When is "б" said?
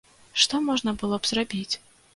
1.21-1.31